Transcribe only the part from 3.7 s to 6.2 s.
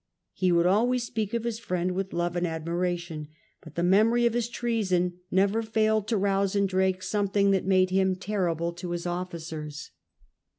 the memory of his treason never failed to